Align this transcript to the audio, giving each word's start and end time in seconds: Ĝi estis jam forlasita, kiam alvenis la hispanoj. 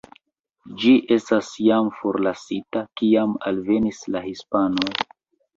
Ĝi 0.83 0.93
estis 1.15 1.51
jam 1.65 1.91
forlasita, 1.99 2.83
kiam 3.03 3.37
alvenis 3.51 4.01
la 4.17 4.23
hispanoj. 4.31 4.93